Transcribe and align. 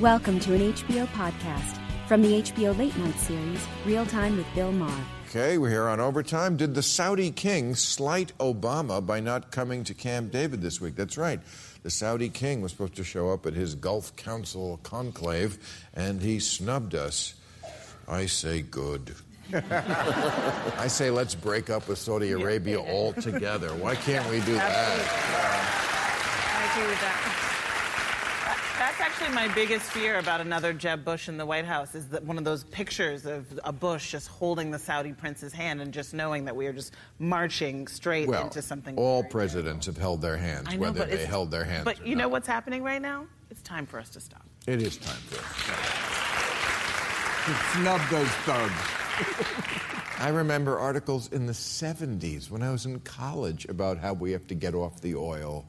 Welcome 0.00 0.40
to 0.40 0.54
an 0.54 0.72
HBO 0.72 1.06
podcast 1.06 1.78
from 2.08 2.20
the 2.20 2.42
HBO 2.42 2.76
Late 2.76 2.96
Night 2.98 3.14
series, 3.14 3.64
Real 3.86 4.04
Time 4.04 4.36
with 4.36 4.46
Bill 4.52 4.72
Maher. 4.72 5.04
Okay, 5.28 5.56
we're 5.56 5.70
here 5.70 5.86
on 5.88 6.00
overtime. 6.00 6.56
Did 6.56 6.74
the 6.74 6.82
Saudi 6.82 7.30
king 7.30 7.76
slight 7.76 8.36
Obama 8.38 9.06
by 9.06 9.20
not 9.20 9.52
coming 9.52 9.84
to 9.84 9.94
Camp 9.94 10.32
David 10.32 10.62
this 10.62 10.80
week? 10.80 10.96
That's 10.96 11.16
right. 11.16 11.38
The 11.84 11.90
Saudi 11.90 12.28
king 12.28 12.60
was 12.60 12.72
supposed 12.72 12.96
to 12.96 13.04
show 13.04 13.30
up 13.30 13.46
at 13.46 13.54
his 13.54 13.76
Gulf 13.76 14.16
Council 14.16 14.80
conclave, 14.82 15.58
and 15.94 16.20
he 16.20 16.40
snubbed 16.40 16.96
us. 16.96 17.34
I 18.08 18.26
say 18.26 18.62
good. 18.62 19.14
I 19.54 20.88
say 20.88 21.12
let's 21.12 21.36
break 21.36 21.70
up 21.70 21.86
with 21.86 21.98
Saudi 21.98 22.32
Arabia 22.32 22.80
altogether. 22.80 23.68
Why 23.74 23.94
can't 23.94 24.28
we 24.28 24.40
do 24.40 24.54
that? 24.54 24.98
I 26.52 26.78
agree 26.78 26.90
with 26.90 27.00
that. 27.00 27.53
That's 28.78 29.00
actually 29.00 29.32
my 29.34 29.46
biggest 29.54 29.84
fear 29.92 30.18
about 30.18 30.40
another 30.40 30.72
Jeb 30.72 31.04
Bush 31.04 31.28
in 31.28 31.36
the 31.36 31.46
White 31.46 31.64
House 31.64 31.94
is 31.94 32.08
that 32.08 32.24
one 32.24 32.38
of 32.38 32.44
those 32.44 32.64
pictures 32.64 33.24
of 33.24 33.46
a 33.62 33.72
Bush 33.72 34.10
just 34.10 34.26
holding 34.28 34.70
the 34.72 34.78
Saudi 34.80 35.12
prince's 35.12 35.52
hand 35.52 35.80
and 35.80 35.92
just 35.92 36.12
knowing 36.12 36.44
that 36.46 36.56
we 36.56 36.66
are 36.66 36.72
just 36.72 36.92
marching 37.20 37.86
straight 37.86 38.26
Well, 38.28 38.44
into 38.44 38.60
something. 38.62 38.96
all 38.96 39.22
very 39.22 39.30
presidents 39.30 39.86
have 39.86 39.96
held 39.96 40.20
their 40.20 40.36
hands, 40.36 40.72
know, 40.72 40.78
whether 40.80 41.04
they 41.04 41.24
held 41.24 41.52
their 41.52 41.62
hands. 41.64 41.84
But 41.84 42.00
or 42.00 42.06
you 42.06 42.16
know 42.16 42.24
not. 42.24 42.32
what's 42.32 42.48
happening 42.48 42.82
right 42.82 43.00
now? 43.00 43.26
It's 43.50 43.62
time 43.62 43.86
for 43.86 44.00
us 44.00 44.10
to 44.10 44.20
stop. 44.20 44.44
It 44.66 44.82
is 44.82 44.96
time 44.96 45.16
for 45.28 45.38
us. 45.38 45.54
Snub 47.74 48.00
those 48.10 48.28
thugs. 48.44 48.72
I 50.18 50.28
remember 50.30 50.78
articles 50.78 51.30
in 51.32 51.46
the 51.46 51.52
70s 51.52 52.50
when 52.50 52.62
I 52.62 52.70
was 52.70 52.86
in 52.86 52.98
college 53.00 53.66
about 53.66 53.98
how 53.98 54.14
we 54.14 54.32
have 54.32 54.46
to 54.48 54.54
get 54.54 54.74
off 54.74 55.00
the 55.00 55.14
oil 55.14 55.66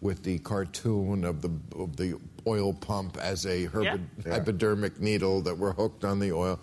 with 0.00 0.22
the 0.22 0.38
cartoon 0.40 1.24
of 1.24 1.42
the, 1.42 1.50
of 1.76 1.96
the 1.96 2.14
oil 2.46 2.72
pump 2.72 3.16
as 3.18 3.46
a 3.46 3.64
herb- 3.66 3.84
Yeah. 3.84 3.98
hypodermic 4.32 5.00
needle 5.00 5.40
that 5.42 5.56
we're 5.56 5.72
hooked 5.72 6.04
on 6.04 6.18
the 6.20 6.32
oil. 6.32 6.58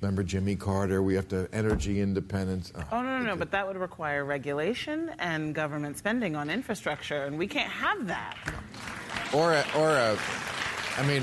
Remember 0.00 0.22
Jimmy 0.22 0.56
Carter? 0.56 1.02
We 1.02 1.14
have 1.14 1.26
to 1.28 1.48
energy 1.52 2.00
independence. 2.00 2.72
Oh, 2.92 3.02
no, 3.02 3.18
no, 3.18 3.24
no, 3.24 3.36
but 3.36 3.50
that 3.50 3.66
would 3.66 3.76
require 3.78 4.24
regulation 4.24 5.10
and 5.18 5.54
government 5.54 5.98
spending 5.98 6.36
on 6.36 6.50
infrastructure, 6.50 7.24
and 7.24 7.38
we 7.38 7.46
can't 7.48 7.70
have 7.70 8.06
that. 8.06 8.36
Or 9.32 9.54
a, 9.54 9.64
or 9.76 9.88
a, 9.90 10.16
I 10.98 11.06
mean, 11.06 11.22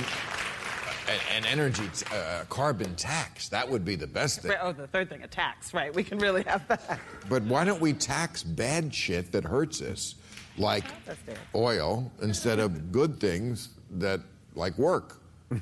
a- 1.07 1.33
an 1.35 1.45
energy, 1.45 1.87
t- 1.95 2.05
uh, 2.13 2.43
carbon 2.49 2.95
tax. 2.95 3.47
That 3.49 3.69
would 3.69 3.85
be 3.85 3.95
the 3.95 4.07
best 4.07 4.41
thing. 4.41 4.51
Right, 4.51 4.59
Oh, 4.61 4.73
the 4.73 4.87
third 4.87 5.07
thing, 5.07 5.21
a 5.23 5.27
tax, 5.27 5.73
right? 5.73 5.93
We 5.93 6.03
can 6.03 6.17
really 6.17 6.43
have 6.43 6.67
that. 6.67 6.99
But 7.29 7.43
why 7.43 7.63
don't 7.63 7.79
we 7.79 7.93
tax 7.93 8.41
bad 8.43 8.93
shit 8.93 9.31
that 9.33 9.43
hurts 9.45 9.81
us, 9.81 10.15
like 10.57 10.85
oil, 11.55 12.11
instead 12.21 12.59
of 12.59 12.91
good 12.91 13.19
things 13.19 13.69
that 13.91 14.21
like 14.55 14.77
work? 14.77 15.17
Is 15.51 15.59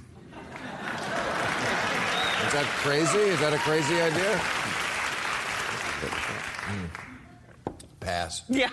that 2.53 2.65
crazy? 2.79 3.17
Is 3.17 3.39
that 3.39 3.53
a 3.53 3.57
crazy 3.59 4.01
idea? 4.01 4.37
Hmm. 6.67 6.85
Pass. 8.01 8.43
Yeah. 8.49 8.69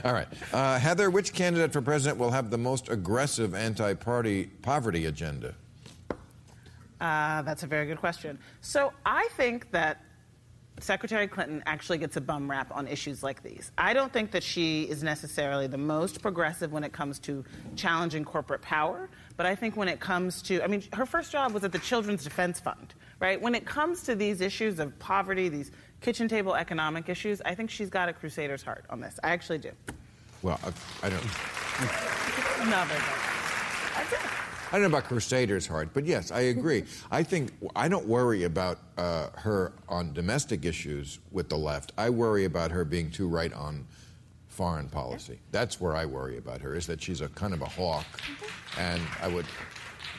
All 0.04 0.12
right. 0.12 0.26
Uh, 0.52 0.78
Heather, 0.78 1.10
which 1.10 1.32
candidate 1.32 1.72
for 1.72 1.82
president 1.82 2.18
will 2.18 2.30
have 2.30 2.50
the 2.50 2.58
most 2.58 2.88
aggressive 2.88 3.54
anti 3.54 3.94
party 3.94 4.46
poverty 4.62 5.06
agenda? 5.06 5.54
Uh, 7.00 7.42
that's 7.42 7.62
a 7.62 7.66
very 7.66 7.86
good 7.86 7.98
question. 7.98 8.38
So 8.60 8.92
I 9.06 9.28
think 9.36 9.70
that 9.70 10.02
Secretary 10.80 11.26
Clinton 11.26 11.62
actually 11.66 11.98
gets 11.98 12.16
a 12.16 12.20
bum 12.20 12.50
rap 12.50 12.70
on 12.74 12.86
issues 12.86 13.22
like 13.22 13.42
these. 13.42 13.72
I 13.78 13.92
don't 13.92 14.12
think 14.12 14.30
that 14.32 14.42
she 14.42 14.84
is 14.84 15.02
necessarily 15.02 15.66
the 15.66 15.78
most 15.78 16.22
progressive 16.22 16.72
when 16.72 16.84
it 16.84 16.92
comes 16.92 17.18
to 17.20 17.44
challenging 17.76 18.24
corporate 18.24 18.62
power, 18.62 19.08
but 19.36 19.46
I 19.46 19.54
think 19.54 19.76
when 19.76 19.88
it 19.88 20.00
comes 20.00 20.42
to, 20.42 20.62
I 20.62 20.66
mean, 20.66 20.82
her 20.92 21.06
first 21.06 21.32
job 21.32 21.52
was 21.52 21.64
at 21.64 21.72
the 21.72 21.78
Children's 21.78 22.24
Defense 22.24 22.60
Fund, 22.60 22.94
right? 23.20 23.40
When 23.40 23.54
it 23.54 23.66
comes 23.66 24.02
to 24.04 24.14
these 24.14 24.40
issues 24.40 24.78
of 24.78 24.98
poverty, 24.98 25.48
these 25.48 25.70
kitchen 26.00 26.28
table 26.28 26.54
economic 26.54 27.08
issues, 27.08 27.40
I 27.44 27.54
think 27.54 27.70
she's 27.70 27.90
got 27.90 28.08
a 28.08 28.12
crusader's 28.12 28.62
heart 28.62 28.84
on 28.90 29.00
this. 29.00 29.18
I 29.22 29.30
actually 29.30 29.58
do. 29.58 29.70
Well, 30.42 30.60
I, 30.62 31.06
I 31.06 31.10
don't. 31.10 31.24
No, 32.70 32.84
good. 32.88 33.02
That's 33.94 34.12
it. 34.12 34.47
I 34.68 34.72
don't 34.72 34.82
know 34.82 34.98
about 34.98 35.04
Crusader's 35.04 35.66
heart, 35.66 35.90
but 35.94 36.04
yes, 36.04 36.30
I 36.30 36.40
agree. 36.40 36.84
I 37.10 37.22
think 37.22 37.52
I 37.74 37.88
don't 37.88 38.06
worry 38.06 38.44
about 38.44 38.78
uh, 38.98 39.28
her 39.36 39.72
on 39.88 40.12
domestic 40.12 40.66
issues 40.66 41.18
with 41.32 41.48
the 41.48 41.56
left. 41.56 41.92
I 41.96 42.10
worry 42.10 42.44
about 42.44 42.70
her 42.70 42.84
being 42.84 43.10
too 43.10 43.28
right 43.28 43.52
on 43.54 43.86
foreign 44.48 44.88
policy. 44.88 45.38
That's 45.52 45.80
where 45.80 45.96
I 45.96 46.04
worry 46.04 46.36
about 46.36 46.60
her. 46.60 46.74
Is 46.74 46.86
that 46.86 47.02
she's 47.02 47.22
a 47.22 47.28
kind 47.28 47.54
of 47.54 47.62
a 47.62 47.68
hawk, 47.68 48.04
and 48.76 49.00
I 49.22 49.28
would 49.28 49.46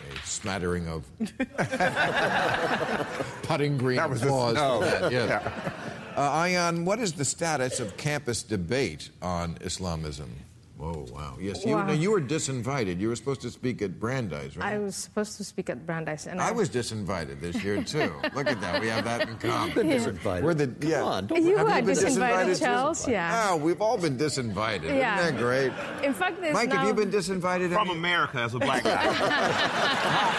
a 0.10 0.26
smattering 0.26 0.88
of 0.88 1.06
putting 3.44 3.78
green 3.78 3.98
That 3.98 4.10
was 4.10 4.24
applause 4.24 4.56
that. 4.56 5.12
Yes. 5.12 5.44
Uh, 6.16 6.44
Ayaan, 6.44 6.86
what 6.86 7.00
is 7.00 7.14
the 7.14 7.26
status 7.26 7.80
of 7.80 7.96
campus 7.98 8.44
debate 8.44 9.10
on 9.22 9.58
Islamism? 9.62 10.30
Oh 10.82 11.06
wow! 11.12 11.36
Yes, 11.42 11.66
you, 11.66 11.76
Wow. 11.76 11.88
now, 11.88 11.92
you 11.92 12.10
were 12.12 12.22
disinvited. 12.22 13.02
You 13.02 13.10
were 13.10 13.16
supposed 13.18 13.42
to 13.42 13.52
speak 13.52 13.82
at 13.82 14.00
Brandeis, 14.00 14.56
right? 14.56 14.76
I 14.76 14.80
was 14.80 14.96
supposed 14.96 15.36
to 15.36 15.44
speak 15.44 15.70
at 15.70 15.86
Brandeis, 15.86 16.26
and 16.26 16.40
I 16.40 16.54
was 16.54 16.70
disinvited 16.70 17.42
this 17.42 17.62
year 17.66 17.84
too. 17.84 18.14
Look 18.34 18.48
at 18.48 18.62
that. 18.62 18.80
We 18.82 18.88
have 18.88 19.04
that 19.04 19.28
in 19.28 19.38
common. 19.40 19.74
disinvited. 19.76 20.42
We're 20.44 20.54
the 20.54 20.68
Come 20.68 20.90
yeah. 20.90 21.04
on, 21.04 21.28
don't 21.28 21.44
You 21.44 21.58
Have 21.58 21.68
are 21.68 21.82
been 21.82 21.96
disinvited, 21.96 22.58
too? 22.60 22.66
Charles. 22.66 23.06
Yeah. 23.10 23.50
Oh, 23.52 23.58
we've 23.58 23.82
all 23.82 23.98
been 23.98 24.18
disinvited. 24.18 24.84
Yeah. 24.84 25.20
Isn't 25.20 25.36
that 25.36 25.42
great? 25.44 25.74
In 26.02 26.14
fact, 26.14 26.40
there's 26.40 26.54
Mike, 26.54 26.70
now, 26.70 26.78
have 26.78 26.88
you 26.88 26.94
been 26.94 27.12
disinvited? 27.12 27.68
from 27.74 27.78
Have 27.80 27.88
you- 27.88 27.94
America 27.94 28.38
as 28.40 28.54
a 28.56 28.60
black 28.60 28.86
guy. 28.86 29.04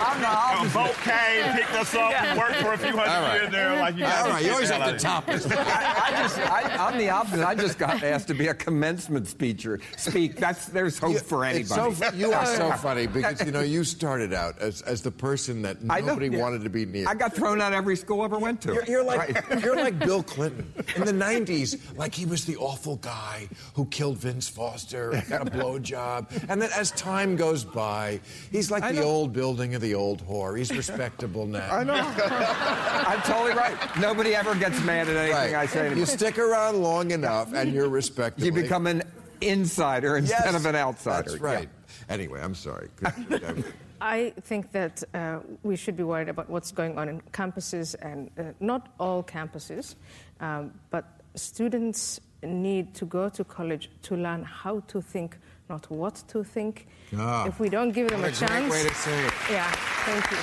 I'm 0.00 0.20
not. 0.22 0.66
A 0.66 0.70
boat 0.74 0.94
came, 1.04 1.52
picked 1.54 1.74
us 1.74 1.94
up, 1.94 2.12
and 2.20 2.36
worked 2.38 2.56
for 2.56 2.72
a 2.72 2.78
few 2.78 2.96
hundred 2.96 3.10
All 3.10 3.22
right. 3.22 3.40
years 3.42 3.52
there. 3.52 3.76
Like 3.78 3.96
you 3.96 4.04
All 4.06 4.40
you 4.40 4.50
always 4.52 4.70
have 4.70 4.82
hell 4.82 4.96
to 4.98 5.06
out 5.06 5.28
of 5.28 5.34
here. 5.34 5.38
top 5.38 5.38
us. 5.46 5.46
I, 5.46 6.04
I 6.06 6.22
just, 6.22 6.38
I, 6.38 6.86
I'm 6.88 6.98
the 6.98 7.10
opposite. 7.10 7.46
I 7.46 7.54
just 7.54 7.78
got 7.78 8.02
asked 8.02 8.26
to 8.28 8.34
be 8.34 8.48
a 8.48 8.54
commencement 8.54 9.28
speaker. 9.28 9.67
Speak. 9.96 10.36
That's 10.36 10.66
there's 10.66 10.98
hope 10.98 11.18
for 11.20 11.44
anybody. 11.44 11.94
so, 11.94 12.10
you 12.14 12.32
are 12.32 12.46
so 12.46 12.70
funny 12.82 13.06
because 13.06 13.44
you 13.44 13.52
know 13.52 13.60
you 13.60 13.84
started 13.84 14.32
out 14.32 14.58
as, 14.58 14.82
as 14.82 15.02
the 15.02 15.10
person 15.10 15.62
that 15.62 15.82
nobody 15.82 16.28
wanted 16.30 16.62
to 16.64 16.70
be 16.70 16.86
near. 16.86 17.06
I 17.08 17.14
got 17.14 17.34
thrown 17.34 17.60
out 17.60 17.72
every 17.72 17.96
school 17.96 18.22
I 18.22 18.24
ever 18.26 18.38
went 18.38 18.60
to. 18.62 18.74
You're, 18.74 18.84
you're 18.84 19.04
like 19.04 19.44
you're 19.62 19.76
like 19.76 19.98
Bill 19.98 20.22
Clinton 20.34 20.72
in 20.96 21.04
the 21.04 21.12
'90s. 21.12 21.78
Like 21.96 22.14
he 22.14 22.24
was 22.26 22.44
the 22.44 22.56
awful 22.56 22.96
guy 22.96 23.48
who 23.74 23.86
killed 23.86 24.18
Vince 24.18 24.48
Foster 24.48 25.10
and 25.12 25.28
got 25.28 25.46
a 25.46 25.50
blowjob, 25.50 26.30
and 26.48 26.60
then 26.62 26.70
as 26.76 26.90
time 26.92 27.36
goes 27.36 27.64
by, 27.64 28.20
he's 28.50 28.70
like 28.70 28.82
I 28.82 28.92
the 28.92 29.00
know. 29.00 29.06
old 29.06 29.32
building 29.32 29.74
of 29.74 29.80
the 29.80 29.94
old 29.94 30.26
whore. 30.26 30.56
He's 30.56 30.70
respectable 30.74 31.46
now. 31.46 31.68
I 31.70 31.84
know. 31.84 31.94
I'm 31.94 33.20
totally 33.22 33.54
right. 33.54 33.76
Nobody 33.98 34.34
ever 34.34 34.54
gets 34.54 34.82
mad 34.82 35.08
at 35.08 35.16
anything 35.16 35.28
Right. 35.38 35.54
I 35.54 35.66
say. 35.66 35.90
To 35.90 35.96
you 35.96 36.06
stick 36.06 36.38
around 36.38 36.80
long 36.82 37.10
enough, 37.10 37.52
and 37.52 37.72
you're 37.72 37.88
respectable. 37.88 38.46
You 38.46 38.52
become 38.52 38.86
an 38.86 39.02
insider 39.40 40.16
instead 40.16 40.44
Yes, 40.44 40.54
of 40.54 40.66
an 40.66 40.76
outsider. 40.76 41.30
That's 41.30 41.40
right. 41.40 41.68
Anyway, 42.08 42.40
I'm 42.40 42.54
sorry. 42.54 42.88
I 44.00 44.32
think 44.42 44.70
that 44.72 45.02
uh, 45.14 45.40
we 45.64 45.74
should 45.76 45.96
be 45.96 46.04
worried 46.04 46.28
about 46.28 46.48
what's 46.48 46.70
going 46.70 46.96
on 46.98 47.08
in 47.08 47.20
campuses, 47.32 47.96
and 48.00 48.30
uh, 48.38 48.44
not 48.60 48.92
all 49.00 49.22
campuses, 49.24 49.96
um, 50.40 50.72
but 50.90 51.04
students 51.34 52.20
need 52.44 52.94
to 52.94 53.04
go 53.04 53.28
to 53.28 53.42
college 53.44 53.90
to 54.02 54.16
learn 54.16 54.44
how 54.44 54.80
to 54.86 55.00
think, 55.00 55.36
not 55.68 55.90
what 55.90 56.22
to 56.28 56.44
think. 56.44 56.86
Ah, 57.16 57.46
if 57.48 57.58
we 57.58 57.68
don't 57.68 57.90
give 57.90 58.08
them 58.08 58.20
what 58.22 58.40
a 58.40 58.44
a 58.44 58.48
great 58.48 58.60
chance, 58.60 58.72
way 58.72 58.88
to 58.88 58.94
say 58.94 59.26
it. 59.26 59.32
yeah, 59.50 59.70
thank 60.06 60.30
you. 60.30 60.38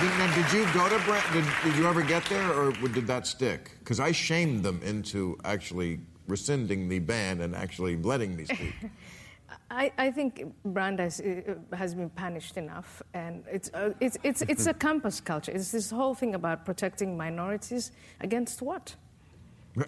Did, 0.00 0.18
now, 0.18 0.34
did 0.34 0.52
you 0.52 0.64
go 0.72 0.88
to 0.88 1.04
Brent? 1.04 1.24
Did, 1.32 1.44
did 1.64 1.76
you 1.76 1.86
ever 1.86 2.02
get 2.02 2.24
there, 2.26 2.50
or 2.52 2.70
did 2.72 3.06
that 3.08 3.26
stick? 3.26 3.72
Because 3.80 3.98
I 4.00 4.12
shamed 4.12 4.62
them 4.62 4.80
into 4.84 5.36
actually 5.44 6.00
rescinding 6.28 6.88
the 6.88 6.98
ban 6.98 7.40
and 7.40 7.54
actually 7.54 7.96
letting 7.96 8.36
me 8.36 8.44
speak. 8.44 8.74
I, 9.70 9.92
I 9.98 10.10
think 10.10 10.44
Brandeis 10.64 11.20
uh, 11.20 11.54
has 11.76 11.94
been 11.94 12.10
punished 12.10 12.56
enough, 12.56 13.02
and 13.14 13.44
it's, 13.50 13.70
uh, 13.74 13.92
it's, 14.00 14.16
it's, 14.22 14.42
it's 14.48 14.66
a 14.66 14.74
campus 14.74 15.20
culture. 15.20 15.52
It's 15.52 15.72
this 15.72 15.90
whole 15.90 16.14
thing 16.14 16.34
about 16.34 16.64
protecting 16.64 17.16
minorities 17.16 17.92
against 18.20 18.62
what? 18.62 18.94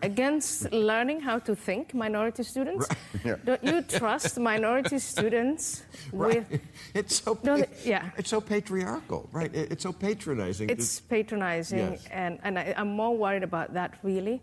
Against 0.03 0.73
learning 0.73 1.21
how 1.21 1.39
to 1.41 1.55
think, 1.55 1.93
minority 1.93 2.43
students? 2.43 2.89
Yeah. 3.25 3.37
Don't 3.45 3.63
you 3.65 3.81
trust 3.83 4.39
minority 4.39 4.99
students 4.99 5.83
with. 6.13 6.51
Right. 6.51 6.61
It's 6.95 7.23
so 7.23 7.39
yeah. 7.85 8.11
It's 8.19 8.31
so 8.31 8.41
patriarchal, 8.41 9.29
right? 9.33 9.55
It- 9.55 9.73
It's 9.73 9.83
so 9.83 9.93
patronizing. 9.93 10.69
It's 10.71 11.01
patronizing, 11.01 11.93
Yes. 11.93 12.07
and, 12.11 12.39
and 12.43 12.59
I, 12.59 12.75
I'm 12.77 12.89
more 12.97 13.17
worried 13.17 13.43
about 13.43 13.73
that 13.75 13.99
really 14.03 14.41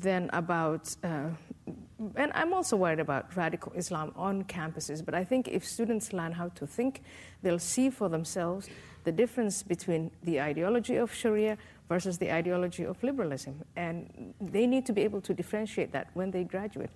than 0.00 0.30
about. 0.32 0.94
Uh, 1.02 1.30
and 2.14 2.30
I'm 2.34 2.52
also 2.52 2.76
worried 2.76 3.00
about 3.00 3.34
radical 3.36 3.72
Islam 3.74 4.12
on 4.16 4.44
campuses. 4.44 5.04
But 5.04 5.14
I 5.14 5.24
think 5.24 5.48
if 5.48 5.64
students 5.64 6.12
learn 6.12 6.32
how 6.32 6.48
to 6.48 6.66
think, 6.66 7.02
they'll 7.42 7.58
see 7.58 7.90
for 7.90 8.08
themselves 8.08 8.68
the 9.04 9.12
difference 9.12 9.62
between 9.62 10.10
the 10.22 10.40
ideology 10.40 10.96
of 10.96 11.12
Sharia 11.12 11.56
versus 11.88 12.18
the 12.18 12.32
ideology 12.32 12.84
of 12.84 13.02
liberalism. 13.02 13.62
And 13.76 14.34
they 14.40 14.66
need 14.66 14.84
to 14.86 14.92
be 14.92 15.02
able 15.02 15.20
to 15.22 15.32
differentiate 15.32 15.92
that 15.92 16.08
when 16.14 16.30
they 16.30 16.44
graduate. 16.44 16.90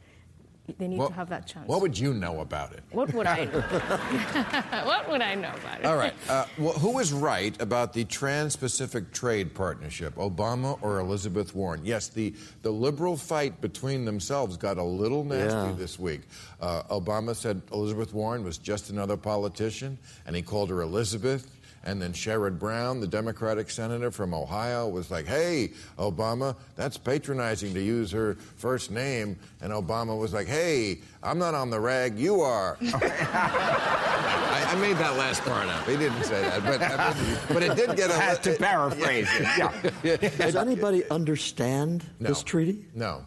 They 0.79 0.89
need 0.89 0.99
What- 0.99 1.09
to 1.09 1.15
have 1.15 1.29
that 1.31 1.47
chance. 1.47 1.69
What 1.69 1.81
would 1.81 1.99
you 1.99 2.13
know 2.15 2.41
about 2.41 2.73
it? 2.73 2.83
What 2.93 3.13
would 3.15 3.27
I 3.27 3.45
know? 3.53 3.61
what 4.87 5.09
would 5.09 5.21
I 5.21 5.35
know 5.35 5.53
about 5.63 5.81
it? 5.81 5.87
All 5.87 5.97
right. 5.97 6.15
Uh, 6.29 6.45
wh- 6.57 6.79
who 6.79 6.93
was 6.95 7.13
right 7.13 7.61
about 7.61 7.93
the 7.93 8.05
Trans 8.05 8.57
Pacific 8.57 9.13
Trade 9.13 9.55
Partnership, 9.55 10.15
Obama 10.17 10.79
or 10.83 10.99
Elizabeth 11.01 11.55
Warren? 11.55 11.81
Yes, 11.85 12.09
the, 12.09 12.35
the 12.63 12.71
liberal 12.71 13.17
fight 13.17 13.61
between 13.61 14.05
themselves 14.05 14.57
got 14.57 14.79
a 14.79 14.83
little 14.83 15.25
nasty 15.25 15.57
Yeah. 15.57 15.75
this 15.77 15.99
week. 15.99 16.23
Uh, 16.61 16.83
Obama 16.85 17.35
said 17.35 17.61
Elizabeth 17.73 18.13
Warren 18.13 18.45
was 18.45 18.59
just 18.59 18.91
another 18.91 19.17
politician, 19.17 19.99
and 20.27 20.37
he 20.37 20.43
called 20.43 20.71
her 20.71 20.83
Elizabeth. 20.83 21.47
And 21.83 22.01
then 22.01 22.13
Sherrod 22.13 22.59
Brown, 22.59 23.01
the 23.01 23.07
Democratic 23.07 23.71
senator 23.71 24.11
from 24.11 24.35
Ohio, 24.35 24.87
was 24.87 25.11
like, 25.11 25.27
hey, 25.27 25.71
Obama, 25.99 26.55
that's 26.77 26.99
patronizing 26.99 27.73
to 27.73 27.81
use 27.81 28.11
her 28.13 28.35
first 28.57 28.91
name. 28.91 29.39
And 29.63 29.73
Obama 29.73 30.19
was 30.19 30.35
like, 30.35 30.47
hey, 30.47 31.01
I'm 31.23 31.39
not 31.39 31.55
on 31.55 31.71
the 31.71 31.81
rag, 31.81 32.19
you 32.19 32.43
are. 32.43 32.77
I, 32.83 34.67
I 34.73 34.75
made 34.81 34.97
that 34.99 35.17
last 35.17 35.43
part 35.43 35.69
up. 35.69 35.87
He 35.89 35.97
didn't 35.97 36.23
say 36.25 36.43
that, 36.43 36.63
but, 36.65 36.83
I 36.83 37.15
mean, 37.15 37.39
but 37.49 37.63
it 37.63 37.77
did 37.77 37.97
get 37.97 38.11
a 38.11 38.15
Had 38.15 38.43
to 38.43 38.55
paraphrase 38.57 39.29
it. 39.33 39.93
Yeah. 40.05 40.17
Does 40.37 40.57
anybody 40.57 41.09
understand 41.11 42.05
No. 42.21 42.29
this 42.29 42.43
treaty? 42.43 42.85
No. 42.95 43.25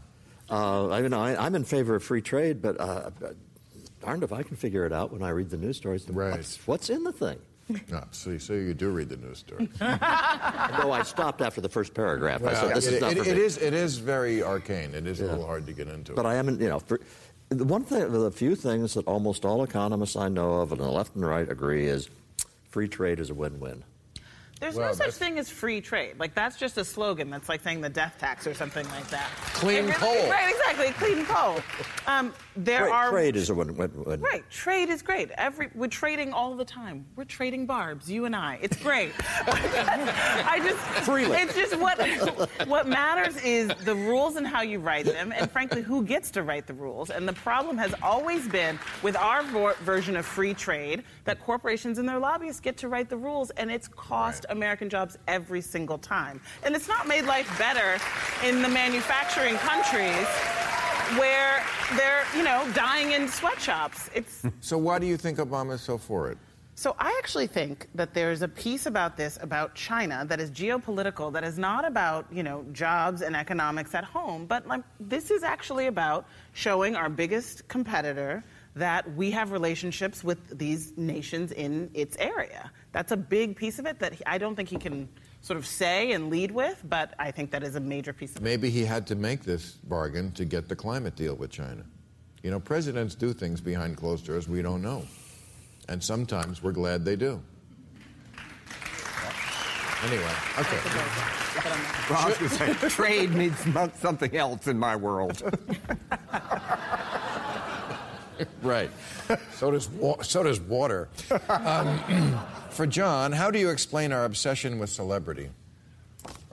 Uh, 0.49 0.89
I, 0.89 0.99
you 0.99 1.09
know, 1.09 1.21
I, 1.21 1.43
I'm 1.43 1.55
in 1.55 1.63
favor 1.63 1.95
of 1.95 2.03
free 2.03 2.21
trade, 2.21 2.61
but 2.61 2.79
uh, 2.79 3.09
darned 4.03 4.21
if 4.23 4.31
I 4.31 4.43
can 4.43 4.55
figure 4.57 4.85
it 4.85 4.93
out 4.93 5.11
when 5.11 5.23
I 5.23 5.29
read 5.29 5.49
the 5.49 5.57
news 5.57 5.77
stories. 5.77 6.07
Right. 6.07 6.31
What's, 6.33 6.67
what's 6.67 6.89
in 6.91 7.03
the 7.03 7.13
thing? 7.13 7.39
No. 7.89 8.03
So, 8.11 8.37
so 8.37 8.53
you 8.53 8.73
do 8.73 8.89
read 8.89 9.09
the 9.09 9.17
news 9.17 9.39
story. 9.39 9.69
no, 9.79 9.87
I 10.91 11.03
stopped 11.03 11.41
after 11.41 11.61
the 11.61 11.69
first 11.69 11.93
paragraph. 11.93 12.43
I 12.43 12.53
said, 12.53 12.75
this 12.75 12.87
it, 12.87 12.93
is 12.95 13.01
not 13.01 13.11
it- 13.13 13.17
for 13.23 13.29
it 13.29 13.35
me. 13.37 13.41
is. 13.43 13.57
It 13.57 13.73
is 13.73 13.97
very 13.97 14.43
arcane. 14.43 14.93
It 14.93 15.07
is 15.07 15.21
a 15.21 15.25
little 15.25 15.45
hard 15.45 15.65
to 15.67 15.73
get 15.73 15.87
into. 15.87 16.13
But 16.13 16.25
I 16.25 16.35
am, 16.35 16.59
you 16.61 16.67
know, 16.69 16.79
for, 16.79 16.99
the 17.49 17.63
one 17.63 17.83
thing, 17.83 18.11
the 18.11 18.31
few 18.31 18.55
things 18.55 18.93
that 18.95 19.05
almost 19.07 19.45
all 19.45 19.63
economists 19.63 20.15
I 20.15 20.27
know 20.29 20.55
of, 20.55 20.71
and 20.71 20.81
the 20.81 20.87
left 20.89 21.15
and 21.15 21.25
right 21.25 21.49
agree, 21.49 21.85
is 21.87 22.09
free 22.69 22.87
trade 22.87 23.19
is 23.19 23.29
a 23.29 23.33
win-win. 23.33 23.83
There's 24.63 24.75
Well, 24.75 24.87
no 24.87 24.93
such 24.93 24.99
that's- 24.99 25.17
thing 25.17 25.37
as 25.39 25.49
free 25.49 25.81
trade. 25.81 26.17
Like 26.19 26.33
that's 26.35 26.55
just 26.55 26.77
a 26.77 26.85
slogan. 26.85 27.29
That's 27.29 27.49
like 27.49 27.61
saying 27.63 27.81
the 27.81 27.89
death 27.89 28.15
tax 28.17 28.47
or 28.47 28.53
something 28.53 28.87
like 28.91 29.05
that. 29.09 29.29
Clean 29.55 29.89
It 29.89 29.95
coal. 29.95 30.29
Right, 30.29 30.49
exactly. 30.55 30.91
Clean 31.05 31.25
coal. 31.25 31.59
Um, 32.07 32.33
there 32.55 32.83
Trade, 32.83 32.91
are 32.93 33.09
trade 33.11 33.35
is 33.35 33.49
a 33.49 33.53
win-win. 33.55 34.21
Right, 34.21 34.49
trade 34.49 34.87
is 34.87 35.01
great. 35.01 35.31
Every 35.31 35.69
we're 35.75 35.87
trading 35.87 36.31
all 36.31 36.55
the 36.55 36.63
time. 36.63 37.05
We're 37.17 37.25
trading 37.25 37.65
barbs, 37.65 38.09
you 38.09 38.23
and 38.23 38.33
I. 38.33 38.57
It's 38.61 38.77
great. 38.81 39.11
I 39.47 40.61
just 40.63 40.79
Freely. 41.03 41.35
It's 41.39 41.55
just 41.55 41.77
what 41.77 41.99
what 42.69 42.87
matters 42.87 43.35
is 43.43 43.69
the 43.83 43.95
rules 43.95 44.37
and 44.37 44.47
how 44.47 44.61
you 44.61 44.79
write 44.79 45.05
them, 45.07 45.33
and 45.35 45.51
frankly, 45.51 45.81
who 45.81 46.03
gets 46.05 46.31
to 46.31 46.43
write 46.43 46.67
the 46.67 46.73
rules. 46.73 47.09
And 47.09 47.27
the 47.27 47.33
problem 47.33 47.77
has 47.79 47.93
always 48.01 48.47
been 48.47 48.79
with 49.01 49.17
our 49.17 49.43
vo- 49.43 49.73
version 49.83 50.15
of 50.15 50.25
free 50.25 50.53
trade 50.53 51.03
that 51.25 51.41
corporations 51.43 51.97
and 51.97 52.07
their 52.07 52.19
lobbyists 52.19 52.61
get 52.61 52.77
to 52.77 52.87
write 52.87 53.09
the 53.09 53.17
rules, 53.17 53.49
and 53.51 53.69
it's 53.69 53.89
cost 53.89 54.45
Right. 54.47 54.51
American 54.53 54.89
jobs 54.89 55.17
every 55.27 55.61
single 55.61 55.97
time. 55.97 56.39
And 56.63 56.75
it's 56.75 56.87
not 56.87 57.07
made 57.07 57.25
life 57.25 57.49
better 57.59 57.99
in 58.47 58.61
the 58.61 58.69
manufacturing 58.69 59.55
countries 59.55 60.27
where 61.19 61.61
they're, 61.97 62.23
you 62.35 62.43
know, 62.43 62.65
dying 62.73 63.11
in 63.11 63.27
sweatshops. 63.27 64.09
It's 64.15 64.43
so 64.61 64.77
why 64.77 64.99
do 64.99 65.05
you 65.05 65.17
think 65.17 65.37
Obama 65.39 65.73
is 65.73 65.81
so 65.81 65.97
for 65.97 66.31
it? 66.31 66.37
so 66.75 66.95
I 66.97 67.15
actually 67.19 67.47
think 67.47 67.87
that 67.93 68.13
there's 68.13 68.41
a 68.41 68.47
piece 68.47 68.87
about 68.87 69.15
this 69.15 69.37
about 69.41 69.75
China 69.75 70.25
that 70.27 70.39
is 70.39 70.49
geopolitical 70.49 71.31
that 71.33 71.43
is 71.43 71.59
not 71.59 71.85
about, 71.85 72.25
you 72.31 72.41
know, 72.41 72.65
jobs 72.71 73.21
and 73.21 73.35
economics 73.35 73.93
at 73.93 74.03
home, 74.03 74.45
but 74.45 74.67
like 74.67 74.81
this 74.99 75.29
is 75.29 75.43
actually 75.43 75.87
about 75.87 76.25
showing 76.53 76.95
our 76.95 77.09
biggest 77.09 77.67
competitor 77.67 78.43
that 78.75 79.09
we 79.15 79.29
have 79.29 79.51
relationships 79.51 80.23
with 80.23 80.57
these 80.57 80.93
nations 80.97 81.51
in 81.51 81.91
its 81.93 82.17
area. 82.17 82.71
That's 82.93 83.11
a 83.11 83.17
big 83.17 83.55
piece 83.55 83.79
of 83.79 83.85
it 83.85 83.99
that 83.99 84.13
he, 84.13 84.25
I 84.25 84.37
don't 84.37 84.55
think 84.55 84.69
he 84.69 84.77
can 84.77 85.09
sort 85.41 85.57
of 85.57 85.65
say 85.65 86.11
and 86.13 86.29
lead 86.29 86.51
with, 86.51 86.81
but 86.87 87.15
I 87.19 87.31
think 87.31 87.51
that 87.51 87.63
is 87.63 87.75
a 87.75 87.79
major 87.79 88.13
piece 88.13 88.31
of 88.31 88.37
it. 88.37 88.43
Maybe 88.43 88.69
he 88.69 88.85
had 88.85 89.05
to 89.07 89.15
make 89.15 89.43
this 89.43 89.71
bargain 89.71 90.31
to 90.33 90.45
get 90.45 90.69
the 90.69 90.75
climate 90.75 91.15
deal 91.15 91.35
with 91.35 91.49
China. 91.49 91.83
You 92.43 92.51
know, 92.51 92.59
presidents 92.59 93.15
do 93.15 93.33
things 93.33 93.59
behind 93.59 93.97
closed 93.97 94.27
doors 94.27 94.47
we 94.47 94.61
don't 94.61 94.81
know, 94.81 95.05
and 95.89 96.01
sometimes 96.03 96.61
we're 96.61 96.71
glad 96.71 97.03
they 97.03 97.15
do. 97.15 97.41
Anyway, 100.03 100.33
okay. 100.59 100.79
Well, 102.09 102.19
I 102.19 102.35
was 102.41 102.51
say, 102.51 102.73
trade 102.89 103.31
means 103.33 103.57
something 103.99 104.35
else 104.35 104.67
in 104.67 104.77
my 104.77 104.97
world. 104.97 105.41
Right. 108.61 108.91
So 109.55 109.71
does 109.71 109.89
wa- 109.89 110.21
so 110.21 110.43
does 110.43 110.59
water. 110.59 111.09
Um, 111.49 112.39
for 112.69 112.87
John, 112.87 113.31
how 113.31 113.51
do 113.51 113.59
you 113.59 113.69
explain 113.69 114.11
our 114.11 114.25
obsession 114.25 114.79
with 114.79 114.89
celebrity? 114.89 115.49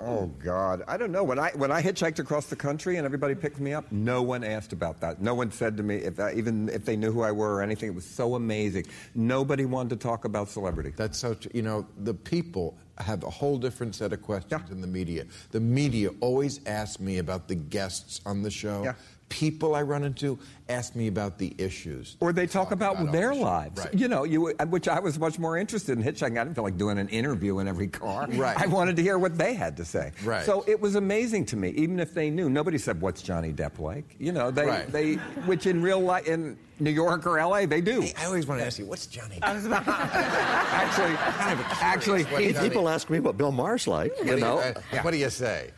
Oh 0.02 0.26
God, 0.42 0.82
I 0.88 0.96
don't 0.96 1.12
know. 1.12 1.22
When 1.22 1.38
I 1.38 1.50
when 1.50 1.70
I 1.70 1.82
hitchhiked 1.82 2.18
across 2.18 2.46
the 2.46 2.56
country 2.56 2.96
and 2.96 3.04
everybody 3.04 3.34
picked 3.34 3.60
me 3.60 3.74
up, 3.74 3.84
no 3.92 4.22
one 4.22 4.42
asked 4.42 4.72
about 4.72 4.98
that. 5.02 5.20
No 5.20 5.34
one 5.34 5.52
said 5.52 5.76
to 5.76 5.82
me 5.82 5.96
if 5.96 6.18
I, 6.18 6.32
even 6.32 6.68
if 6.70 6.84
they 6.86 6.96
knew 6.96 7.12
who 7.12 7.20
I 7.22 7.32
were 7.32 7.54
or 7.56 7.62
anything. 7.62 7.90
It 7.90 7.94
was 7.94 8.06
so 8.06 8.34
amazing. 8.34 8.86
Nobody 9.14 9.66
wanted 9.66 9.90
to 9.90 9.96
talk 9.96 10.24
about 10.24 10.48
celebrity. 10.48 10.92
That's 10.96 11.18
so. 11.18 11.34
tr- 11.34 11.48
You 11.52 11.62
know, 11.62 11.86
the 11.98 12.14
people 12.14 12.78
have 12.98 13.22
a 13.24 13.30
whole 13.30 13.58
different 13.58 13.94
set 13.94 14.12
of 14.14 14.22
questions 14.22 14.62
Yeah. 14.66 14.72
in 14.74 14.80
the 14.80 14.86
media. 14.86 15.26
The 15.50 15.60
media 15.60 16.10
always 16.20 16.60
asks 16.66 16.98
me 16.98 17.18
about 17.18 17.46
the 17.46 17.54
guests 17.54 18.20
on 18.24 18.42
the 18.42 18.50
show. 18.50 18.82
Yeah. 18.84 18.94
People 19.30 19.74
I 19.76 19.82
run 19.82 20.02
into 20.04 20.38
ask 20.68 20.94
me 20.94 21.06
about 21.06 21.38
the 21.38 21.54
issues. 21.56 22.16
Or 22.20 22.32
they 22.32 22.46
talk, 22.46 22.72
about, 22.72 22.96
on 22.96 23.10
their 23.12 23.32
the 23.34 23.40
lives. 23.40 23.80
Right. 23.80 23.94
You 23.94 24.08
know, 24.08 24.24
you 24.24 24.48
which 24.68 24.88
I 24.88 24.98
was 25.00 25.18
much 25.18 25.38
more 25.38 25.56
interested 25.56 25.96
in 25.96 26.04
hitchhiking. 26.04 26.38
I 26.38 26.44
didn't 26.44 26.54
feel 26.56 26.64
like 26.64 26.76
doing 26.76 26.98
an 26.98 27.08
interview 27.08 27.60
in 27.60 27.68
every 27.68 27.86
car. 27.88 28.26
Right. 28.28 28.60
I 28.60 28.66
wanted 28.66 28.96
to 28.96 29.02
hear 29.02 29.18
what 29.18 29.38
they 29.38 29.54
had 29.54 29.76
to 29.78 29.84
say. 29.84 30.12
Right. 30.24 30.44
So 30.44 30.64
it 30.66 30.80
was 30.80 30.96
amazing 30.96 31.46
to 31.46 31.56
me, 31.56 31.70
even 31.70 32.00
if 32.00 32.12
they 32.12 32.28
knew. 32.28 32.50
Nobody 32.50 32.76
said, 32.76 33.00
"What's 33.00 33.22
Johnny 33.22 33.52
Depp 33.52 33.78
like?" 33.78 34.16
You 34.18 34.32
know, 34.32 34.50
they 34.50 34.66
Right. 34.66 34.90
they 34.92 35.14
which 35.46 35.66
in 35.66 35.80
real 35.80 36.00
life 36.00 36.26
in 36.26 36.58
New 36.80 36.90
York 36.90 37.24
or 37.26 37.38
L.A. 37.38 37.66
they 37.66 37.80
do. 37.80 38.00
Hey, 38.00 38.12
I 38.18 38.24
always 38.26 38.46
want 38.48 38.60
to 38.60 38.66
ask 38.66 38.78
you, 38.78 38.86
what's 38.86 39.06
Johnny? 39.06 39.38
actually, 39.42 41.14
kind 41.14 41.60
of 41.60 41.66
actually, 41.80 42.22
What 42.24 42.42
Johnny- 42.42 42.68
People 42.68 42.88
ask 42.88 43.08
me 43.10 43.20
what 43.20 43.36
Bill 43.36 43.52
Maher's 43.52 43.86
like. 43.86 44.12
What 44.16 44.26
You 44.26 44.34
do 44.34 44.40
know, 44.40 44.58
uh, 44.58 44.74
What 45.02 45.12
do 45.12 45.18
you 45.18 45.30
say? 45.30 45.70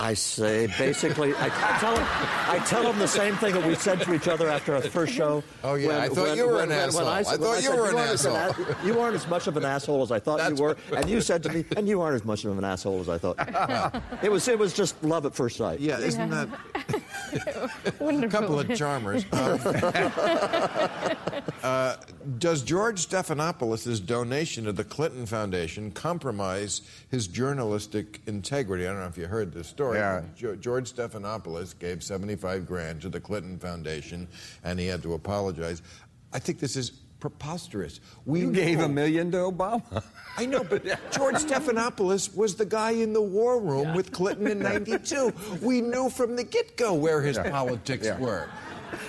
I 0.00 0.14
say 0.14 0.68
basically, 0.78 1.34
I, 1.34 1.46
I 1.46 1.78
tell 1.80 1.94
them, 1.96 2.06
I 2.48 2.58
tell 2.64 2.82
them 2.84 2.98
the 3.00 3.08
same 3.08 3.34
thing 3.36 3.52
that 3.54 3.66
we 3.66 3.74
said 3.74 4.00
to 4.02 4.14
each 4.14 4.28
other 4.28 4.48
after 4.48 4.76
our 4.76 4.80
first 4.82 5.12
show. 5.12 5.42
Oh, 5.64 5.74
yeah, 5.74 5.98
I 6.02 6.08
thought 6.08 6.36
you 6.36 6.46
were 6.46 6.62
an 6.62 6.70
asshole. 6.70 7.08
I 7.08 7.22
when 7.22 7.38
thought 7.40 7.56
you 7.56 7.62
said, 7.62 7.76
were 7.76 7.88
an 7.88 7.96
aren't 7.96 8.10
as 8.10 8.24
asshole." 8.26 8.64
a- 8.80 8.86
you 8.86 9.00
aren't 9.00 9.16
as 9.16 9.26
much 9.26 9.48
of 9.48 9.56
an 9.56 9.64
asshole 9.64 10.02
as 10.02 10.12
I 10.12 10.20
thought 10.20 10.38
That's 10.38 10.56
you 10.56 10.62
were, 10.64 10.76
what- 10.88 11.00
and 11.00 11.10
you 11.10 11.20
said 11.20 11.42
to 11.42 11.48
me, 11.52 11.64
and 11.76 11.88
you 11.88 12.00
aren't 12.00 12.14
as 12.14 12.24
much 12.24 12.44
of 12.44 12.56
an 12.56 12.64
asshole 12.64 13.00
as 13.00 13.08
I 13.08 13.18
thought. 13.18 13.36
it 14.22 14.30
was, 14.30 14.46
it 14.46 14.56
was 14.58 14.72
just 14.72 15.02
love 15.02 15.26
at 15.26 15.34
first 15.34 15.56
sight. 15.56 15.80
Yeah, 15.80 15.98
isn't 15.98 16.30
that 16.30 16.48
a 18.00 18.28
couple 18.28 18.58
of 18.60 18.74
charmers? 18.76 19.24
Um, 19.38 19.60
uh, 21.62 21.96
does 22.38 22.62
George 22.62 23.06
Stephanopoulos' 23.08 24.04
donation 24.04 24.64
to 24.64 24.72
the 24.72 24.84
Clinton 24.84 25.26
Foundation 25.26 25.90
compromise 25.90 26.82
his 27.10 27.26
journalistic 27.26 28.20
integrity? 28.26 28.86
I 28.86 28.90
don't 28.90 29.00
know 29.00 29.06
if 29.06 29.18
you 29.18 29.26
heard 29.26 29.52
this 29.52 29.68
story. 29.68 29.98
Yeah. 29.98 30.22
George 30.60 30.92
Stephanopoulos 30.92 31.78
gave 31.78 32.02
75 32.02 32.66
grand 32.66 33.00
to 33.02 33.08
the 33.08 33.20
Clinton 33.20 33.58
Foundation, 33.58 34.28
and 34.64 34.78
he 34.78 34.86
had 34.86 35.02
to 35.02 35.14
apologize. 35.14 35.82
I 36.32 36.38
think 36.38 36.58
this 36.58 36.76
is 36.76 36.92
preposterous. 37.20 38.00
We 38.26 38.40
you 38.40 38.50
gave 38.52 38.78
know- 38.78 38.84
a 38.84 38.88
million 38.88 39.30
to 39.32 39.38
Obama. 39.38 40.02
I 40.36 40.46
know, 40.46 40.62
but 40.64 40.84
George 41.10 41.36
Stephanopoulos 41.36 42.34
was 42.36 42.54
the 42.54 42.64
guy 42.66 42.92
in 42.92 43.12
the 43.12 43.20
war 43.22 43.60
room 43.60 43.94
with 43.94 44.12
Clinton 44.12 44.46
in 44.46 44.58
92. 44.60 45.32
We 45.62 45.80
knew 45.80 46.08
from 46.10 46.36
the 46.36 46.44
get 46.44 46.76
go 46.76 46.94
where 46.94 47.20
his 47.22 47.38
politics 47.38 48.06
Yeah. 48.06 48.18
were. 48.18 48.48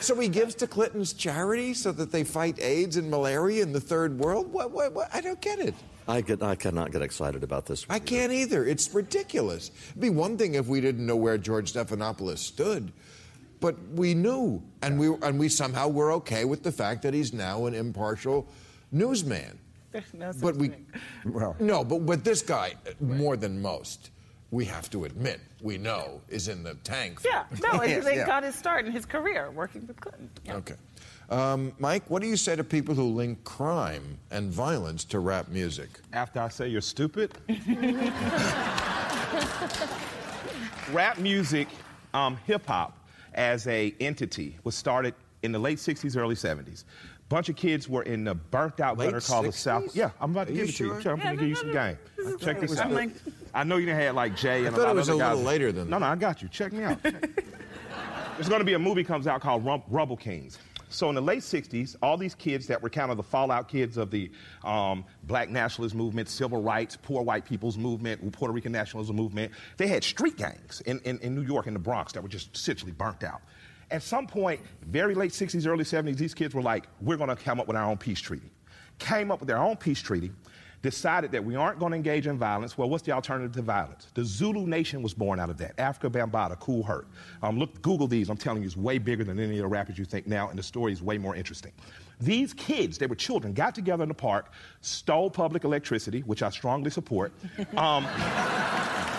So 0.02 0.20
he 0.20 0.28
gives 0.28 0.56
to 0.56 0.68
Clinton's 0.68 1.14
charity 1.14 1.74
so 1.74 1.92
that 1.94 2.12
they 2.12 2.24
fight 2.26 2.60
AIDS 2.60 2.98
and 2.98 3.10
malaria 3.10 3.64
in 3.64 3.72
the 3.72 3.80
third 3.80 4.20
world? 4.20 4.52
What, 4.52 4.72
what, 4.72 4.94
what? 4.94 5.10
I 5.14 5.22
don't 5.22 5.40
get 5.40 5.60
it. 5.60 5.74
I, 6.08 6.22
get, 6.22 6.42
I 6.42 6.56
cannot 6.56 6.92
get 6.92 7.02
excited 7.04 7.44
about 7.44 7.66
this. 7.68 7.86
I 7.90 8.00
can't 8.00 8.34
either. 8.34 8.66
It's 8.66 8.94
ridiculous. 8.94 9.72
It'd 9.92 10.02
be 10.02 10.10
one 10.10 10.38
thing 10.38 10.56
if 10.56 10.66
we 10.66 10.82
didn't 10.82 11.06
know 11.06 11.16
where 11.16 11.38
George 11.38 11.72
Stephanopoulos 11.72 12.40
stood, 12.40 12.92
but 13.60 13.76
we 13.94 14.14
knew, 14.14 14.62
and 14.82 15.00
we 15.00 15.08
and 15.22 15.40
we 15.40 15.50
somehow 15.50 15.88
were 15.88 16.12
okay 16.14 16.46
with 16.46 16.64
the 16.64 16.72
fact 16.72 17.02
that 17.04 17.14
he's 17.14 17.34
now 17.34 17.66
an 17.66 17.74
impartial 17.74 18.48
newsman. 18.92 19.58
No 20.14 20.32
But 20.40 20.56
we. 20.56 20.72
Well. 21.26 21.56
no, 21.60 21.84
but 21.84 22.06
but 22.06 22.24
this 22.24 22.44
guy, 22.44 22.76
more 23.00 23.36
than 23.36 23.60
most, 23.60 24.12
we 24.52 24.66
have 24.66 24.88
to 24.92 25.06
admit, 25.06 25.40
we 25.64 25.78
know 25.80 26.22
is 26.30 26.48
in 26.48 26.62
the 26.64 26.76
tank. 26.84 27.22
Yeah, 27.26 27.46
no, 27.64 27.82
Yes, 27.84 28.06
they 28.06 28.18
yeah. 28.18 28.26
got 28.28 28.44
his 28.44 28.54
start 28.56 28.86
in 28.86 28.92
his 28.92 29.06
career 29.08 29.50
working 29.50 29.88
with 29.88 30.00
Clinton. 30.00 30.30
Yeah. 30.46 30.58
Okay. 30.58 30.76
Um, 31.32 31.74
Mike, 31.80 32.08
what 32.10 32.22
do 32.22 32.28
you 32.28 32.38
say 32.38 32.56
to 32.56 32.64
people 32.64 32.94
who 32.96 33.04
link 33.04 33.44
crime 33.44 34.18
and 34.32 34.52
violence 34.52 35.04
to 35.06 35.20
rap 35.20 35.48
music? 35.50 35.90
After 36.14 36.40
I 36.40 36.50
say 36.50 36.68
you're 36.68 36.82
stupid, 36.82 37.32
rap 40.92 41.18
music, 41.20 41.68
um, 42.14 42.38
hip 42.46 42.66
hop, 42.66 42.98
as 43.40 43.66
a 43.68 43.96
entity 44.02 44.58
was 44.66 44.76
started 44.76 45.16
in 45.42 45.52
the 45.54 45.58
late 45.60 45.78
60s, 45.78 46.18
early 46.18 46.36
70s. 46.36 46.84
Bunch 47.30 47.48
of 47.48 47.56
kids 47.56 47.88
were 47.88 48.04
in 48.04 48.24
the 48.26 48.36
burnt 48.36 48.80
out 48.80 48.98
Late 48.98 49.12
gutter 49.12 49.22
called 49.26 49.46
the 49.46 49.52
South. 49.52 49.96
Yeah, 49.96 50.10
I'm 50.20 50.32
about 50.32 50.48
to 50.48 50.54
Are 50.54 50.56
give 50.58 50.66
you 50.66 50.70
it 50.70 50.76
to 50.76 50.84
you. 50.84 50.90
sure? 50.92 51.02
Sure, 51.02 51.12
I'm 51.14 51.18
Yeah, 51.20 51.24
going 51.26 51.38
to 51.38 51.42
no, 51.44 51.48
give 51.48 51.50
you 51.50 51.56
some 51.56 51.68
no. 51.68 51.74
game. 51.74 51.98
This 52.18 52.42
Check 52.42 52.60
this 52.60 52.78
out. 52.80 52.92
like- 52.92 53.12
I 53.54 53.64
know 53.64 53.78
you 53.78 53.86
didn't 53.86 54.02
have 54.02 54.16
like 54.16 54.36
Jay 54.36 54.66
and 54.66 54.76
thought 54.76 54.82
a 54.84 54.88
lot 54.88 54.92
it 54.92 54.96
was 54.96 55.10
other 55.10 55.14
a 55.24 55.26
little 55.26 55.38
guys. 55.38 55.46
later 55.46 55.72
than 55.72 55.90
No, 55.90 56.00
that. 56.00 56.00
no, 56.02 56.06
no, 56.08 56.12
I 56.12 56.16
got 56.18 56.42
you. 56.42 56.50
Check 56.50 56.74
me 56.74 56.84
out. 56.84 57.02
There's 57.04 58.48
going 58.50 58.60
to 58.60 58.66
be 58.66 58.74
a 58.74 58.80
movie 58.80 59.04
comes 59.04 59.26
out 59.28 59.42
called 59.42 59.66
Rum- 59.66 59.84
Rubble 59.90 60.18
Kings. 60.18 60.58
So 60.90 61.08
in 61.10 61.16
the 61.16 61.22
late 61.22 61.42
60s, 61.42 61.96
all 62.02 62.18
these 62.18 62.34
kids 62.34 62.68
that 62.68 62.82
were 62.82 62.90
kind 62.90 63.12
of 63.12 63.18
the 63.18 63.24
fallout 63.24 63.68
kids 63.68 63.96
of 63.98 64.10
the 64.10 64.32
um, 64.64 65.06
black 65.24 65.50
nationalist 65.50 65.94
movement, 65.94 66.28
civil 66.28 66.62
rights, 66.62 66.98
poor 67.02 67.22
white 67.22 67.46
people's 67.46 67.78
movement, 67.78 68.32
Puerto 68.34 68.52
Rican 68.52 68.72
nationalism 68.72 69.16
movement, 69.16 69.52
they 69.78 69.88
had 69.88 70.04
street 70.04 70.36
gangs 70.36 70.82
in, 70.82 71.00
in, 71.06 71.20
in 71.20 71.36
New 71.36 71.44
York 71.44 71.68
and 71.68 71.76
the 71.76 71.80
Bronx 71.80 72.12
that 72.14 72.24
were 72.24 72.30
just 72.30 72.56
essentially 72.56 72.92
burnt 72.92 73.24
out. 73.24 73.42
At 73.92 74.02
some 74.04 74.28
point, 74.28 74.62
very 74.82 75.14
late 75.16 75.32
60s, 75.32 75.66
early 75.68 75.84
70s, 75.84 76.18
these 76.18 76.34
kids 76.34 76.54
were 76.54 76.62
like, 76.62 76.88
we're 77.02 77.18
going 77.18 77.30
to 77.30 77.36
come 77.36 77.60
up 77.60 77.68
with 77.68 77.78
our 77.78 77.86
own 77.86 77.98
peace 77.98 78.20
treaty. 78.20 78.52
Came 78.98 79.32
up 79.32 79.40
with 79.40 79.48
their 79.48 79.58
own 79.58 79.78
peace 79.78 80.02
treaty, 80.02 80.32
decided 80.82 81.32
that 81.32 81.44
we 81.44 81.56
aren't 81.56 81.80
going 81.80 81.92
to 81.92 81.96
engage 81.96 82.28
in 82.28 82.38
violence. 82.38 82.78
Well, 82.78 82.90
what's 82.90 83.04
the 83.04 83.12
alternative 83.12 83.54
to 83.54 83.62
violence? 83.62 84.08
The 84.14 84.24
Zulu 84.24 84.66
Nation 84.66 85.02
was 85.02 85.14
born 85.14 85.40
out 85.40 85.50
of 85.50 85.58
that. 85.58 85.76
Afrika 85.78 86.10
Bambaataa, 86.10 86.60
Kool 86.60 86.84
Herc. 86.84 87.08
Um, 87.44 87.60
look, 87.60 87.82
Google 87.82 88.08
these. 88.08 88.30
I'm 88.30 88.38
telling 88.38 88.62
you, 88.62 88.68
it's 88.68 88.78
way 88.78 88.98
bigger 88.98 89.24
than 89.24 89.40
any 89.40 89.58
of 89.58 89.64
the 89.64 89.68
rappers 89.68 89.98
you 89.98 90.06
think 90.06 90.28
now, 90.28 90.50
and 90.50 90.58
the 90.58 90.64
story 90.64 90.94
is 90.94 91.02
way 91.02 91.18
more 91.18 91.36
interesting. 91.36 91.72
These 92.22 92.54
kids, 92.54 92.98
they 92.98 93.08
were 93.08 93.16
children, 93.16 93.54
got 93.54 93.74
together 93.74 94.04
in 94.04 94.10
the 94.10 94.16
park, 94.16 94.52
stole 94.82 95.30
public 95.30 95.64
electricity, 95.64 96.20
which 96.22 96.44
I 96.44 96.50
strongly 96.50 96.90
support, 96.90 97.32
um, 97.78 98.06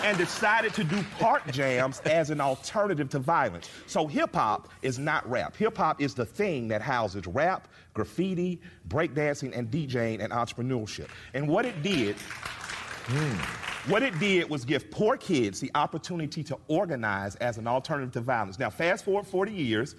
and 0.03 0.17
decided 0.17 0.73
to 0.73 0.83
do 0.83 1.03
park 1.19 1.49
jams 1.51 1.99
as 2.01 2.29
an 2.29 2.41
alternative 2.41 3.09
to 3.09 3.19
violence. 3.19 3.69
So 3.87 4.07
hip 4.07 4.35
hop 4.35 4.69
is 4.81 4.99
not 4.99 5.29
rap. 5.29 5.55
Hip 5.57 5.77
hop 5.77 6.01
is 6.01 6.13
the 6.13 6.25
thing 6.25 6.67
that 6.69 6.81
houses 6.81 7.27
rap, 7.27 7.67
graffiti, 7.93 8.59
breakdancing, 8.87 9.57
and 9.57 9.69
DJing 9.69 10.23
and 10.23 10.31
entrepreneurship. 10.33 11.07
And 11.33 11.47
what 11.47 11.65
it 11.65 11.81
did 11.81 12.15
what 13.87 14.03
it 14.03 14.17
did 14.19 14.49
was 14.49 14.63
give 14.63 14.91
poor 14.91 15.17
kids 15.17 15.59
the 15.59 15.71
opportunity 15.73 16.43
to 16.43 16.57
organize 16.67 17.35
as 17.37 17.57
an 17.57 17.67
alternative 17.67 18.13
to 18.13 18.21
violence. 18.21 18.59
Now, 18.59 18.69
fast 18.69 19.03
forward 19.03 19.25
40 19.25 19.51
years, 19.51 19.95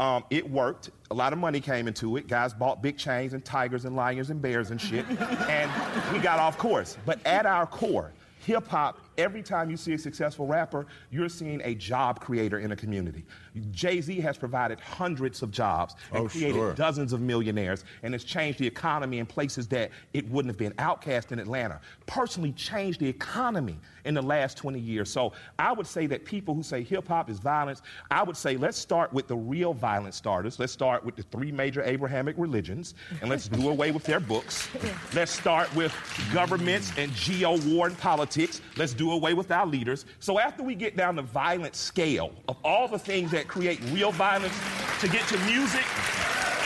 um, 0.00 0.24
it 0.30 0.48
worked. 0.48 0.90
A 1.10 1.14
lot 1.14 1.32
of 1.32 1.38
money 1.38 1.60
came 1.60 1.86
into 1.86 2.16
it. 2.16 2.26
Guys 2.26 2.52
bought 2.52 2.82
big 2.82 2.98
chains 2.98 3.32
and 3.32 3.44
tigers 3.44 3.84
and 3.84 3.94
lions 3.94 4.30
and 4.30 4.42
bears 4.42 4.70
and 4.70 4.80
shit. 4.80 5.06
and 5.08 5.70
we 6.12 6.18
got 6.18 6.38
off 6.38 6.58
course. 6.58 6.96
But 7.06 7.24
at 7.26 7.46
our 7.46 7.66
core, 7.66 8.12
hip 8.40 8.66
hop, 8.66 8.98
every 9.20 9.42
time 9.42 9.70
you 9.70 9.76
see 9.76 9.92
a 9.92 9.98
successful 9.98 10.46
rapper, 10.46 10.86
you're 11.10 11.28
seeing 11.28 11.60
a 11.64 11.74
job 11.74 12.20
creator 12.20 12.58
in 12.58 12.72
a 12.72 12.76
community. 12.76 13.24
Jay 13.70 14.00
Z 14.00 14.18
has 14.20 14.36
provided 14.38 14.80
hundreds 14.80 15.42
of 15.42 15.50
jobs 15.50 15.94
and 16.12 16.24
Oh, 16.24 16.28
created 16.28 16.54
sure. 16.54 16.72
dozens 16.74 17.12
of 17.12 17.20
millionaires 17.20 17.84
and 18.02 18.14
has 18.14 18.24
changed 18.24 18.58
the 18.58 18.66
economy 18.66 19.18
in 19.18 19.26
places 19.26 19.66
that 19.68 19.90
it 20.14 20.28
wouldn't 20.30 20.50
have 20.50 20.58
been. 20.58 20.72
OutKast 20.74 21.32
in 21.32 21.38
Atlanta 21.38 21.80
personally 22.06 22.52
changed 22.52 23.00
the 23.00 23.08
economy 23.08 23.76
in 24.04 24.14
the 24.14 24.22
last 24.22 24.56
20 24.56 24.78
years. 24.78 25.10
So 25.10 25.32
I 25.58 25.72
would 25.72 25.86
say 25.86 26.06
that 26.06 26.24
people 26.24 26.54
who 26.54 26.62
say 26.62 26.82
hip 26.82 27.06
hop 27.08 27.28
is 27.28 27.38
violence, 27.38 27.82
I 28.10 28.22
would 28.22 28.36
say 28.36 28.56
let's 28.56 28.78
start 28.78 29.12
with 29.12 29.26
the 29.28 29.36
real 29.36 29.74
violence 29.74 30.16
starters. 30.16 30.58
Let's 30.58 30.72
start 30.72 31.04
with 31.04 31.16
the 31.16 31.22
three 31.24 31.52
major 31.52 31.82
Abrahamic 31.82 32.36
religions 32.38 32.94
and 33.20 33.28
let's 33.28 33.48
do 33.48 33.68
away 33.68 33.90
with 33.90 34.04
their 34.04 34.20
books. 34.20 34.68
Let's 35.14 35.32
start 35.32 35.74
with 35.74 35.92
governments 36.32 36.92
and 36.96 37.12
geo 37.14 37.58
war 37.66 37.88
and 37.88 37.98
politics. 37.98 38.60
Let's 38.76 38.92
do 38.92 39.09
away 39.12 39.34
with 39.34 39.50
our 39.50 39.66
leaders. 39.66 40.04
So 40.18 40.38
after 40.38 40.62
we 40.62 40.74
get 40.74 40.96
down 40.96 41.16
the 41.16 41.22
violent 41.22 41.74
scale 41.74 42.32
of 42.48 42.56
all 42.64 42.88
the 42.88 42.98
things 42.98 43.30
that 43.32 43.48
create 43.48 43.80
real 43.92 44.12
violence 44.12 44.54
to 45.00 45.08
get 45.08 45.26
to 45.28 45.38
music, 45.40 45.84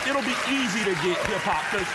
it'll 0.07 0.21
be 0.21 0.35
easy 0.49 0.79
to 0.79 0.93
get 1.01 1.17
hip 1.25 1.41
hop 1.41 1.63
because 1.71 1.87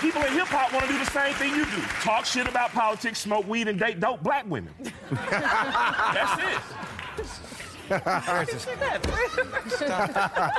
people 0.00 0.22
in 0.22 0.32
hip 0.32 0.48
hop 0.48 0.72
want 0.72 0.86
to 0.86 0.92
do 0.92 0.98
the 0.98 1.10
same 1.10 1.34
thing 1.34 1.50
you 1.54 1.64
do 1.66 1.80
talk 2.00 2.24
shit 2.24 2.48
about 2.48 2.70
politics, 2.72 3.18
smoke 3.18 3.46
weed, 3.48 3.68
and 3.68 3.78
date 3.78 4.00
dope 4.00 4.22
black 4.22 4.48
women. 4.48 4.72
That's 5.10 6.42
it. 6.42 7.45